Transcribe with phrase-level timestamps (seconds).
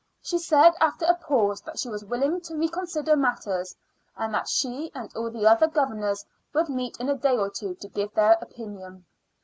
[0.23, 3.75] She said after a pause that she was willing to reconsider matters,
[4.17, 7.75] and that she and all the other governors would meet in a day or two
[7.75, 9.05] to give their opinion.